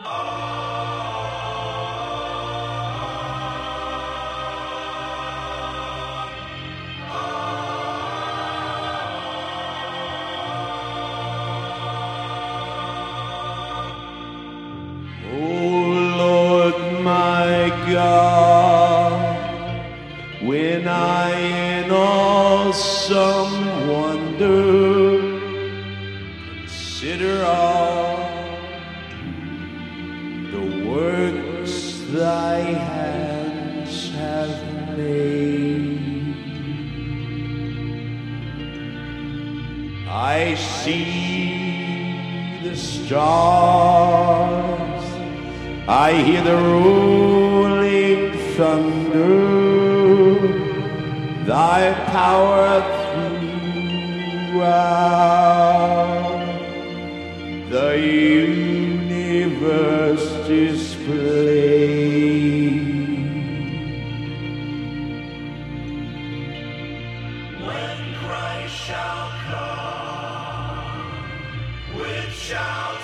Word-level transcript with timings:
Oh 0.00 0.06
Lord 16.16 16.76
my 17.02 17.68
God, 17.92 19.10
when 20.42 20.86
I 20.86 21.30
in 21.32 21.90
awesome 21.90 23.88
wonder 23.88 25.40
consider 26.54 27.44
all 27.44 28.27
works 30.88 31.74
thy 32.08 32.58
hands 32.60 34.10
have 34.12 34.56
made, 34.96 35.98
I 40.08 40.54
see 40.54 41.48
the 42.62 42.76
stars. 42.76 43.78
I 45.88 46.12
hear 46.26 46.42
the 46.42 46.56
rolling 46.56 48.32
thunder, 48.56 49.28
thy 51.44 51.80
power 52.12 52.70
throughout 54.50 55.47
When 60.58 60.74
Christ 68.16 68.74
shall 68.74 69.30
come 69.46 71.14
with 71.96 72.34
shout 72.34 72.97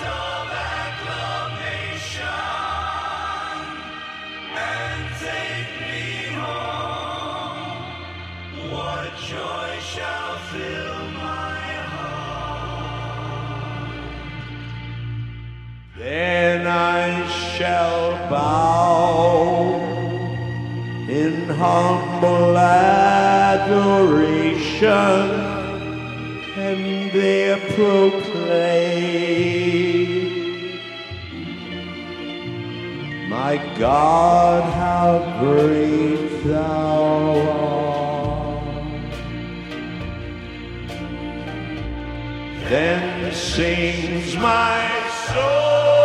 shall 17.35 18.11
bow 18.29 19.79
in 21.09 21.47
humble 21.49 22.57
adoration 22.57 24.05
and 26.57 27.11
there 27.11 27.57
proclaim, 27.75 28.45
My 33.29 33.57
God, 33.77 34.63
how 34.73 35.09
great 35.39 36.43
thou 36.43 37.39
art. 37.49 37.85
Then 42.69 43.31
sings 43.33 44.35
my 44.37 44.81
soul, 45.27 46.04